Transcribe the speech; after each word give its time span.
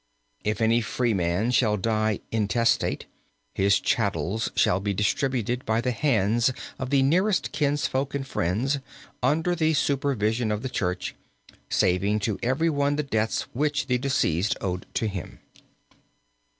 "If 0.43 0.61
any 0.61 0.81
freeman 0.81 1.51
shall 1.51 1.77
die 1.77 2.21
intestate, 2.31 3.05
his 3.53 3.79
chattels 3.79 4.49
shall 4.55 4.79
be 4.79 4.95
distributed 4.95 5.63
by 5.63 5.79
the 5.79 5.91
hands 5.91 6.51
of 6.79 6.89
the 6.89 7.03
nearest 7.03 7.51
kinsfolk 7.51 8.15
and 8.15 8.25
friends, 8.25 8.79
under 9.21 9.53
the 9.53 9.75
supervision 9.75 10.51
of 10.51 10.63
the 10.63 10.69
church, 10.69 11.13
saving 11.69 12.17
to 12.21 12.39
everyone 12.41 12.95
the 12.95 13.03
debts 13.03 13.43
which 13.53 13.85
the 13.85 13.99
deceased 13.99 14.57
owed 14.59 14.87
to 14.95 15.07
him. 15.07 15.37